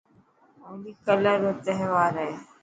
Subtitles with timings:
[0.63, 2.31] هولي ڪلر رو تهوار هي.